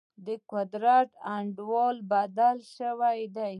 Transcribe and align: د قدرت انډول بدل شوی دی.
د 0.25 0.27
قدرت 0.51 1.09
انډول 1.35 1.95
بدل 2.11 2.57
شوی 2.75 3.19
دی. 3.35 3.49